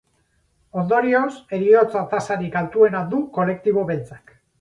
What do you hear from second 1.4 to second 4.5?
heriotza-tasarik altuena du kolektibo beltzak.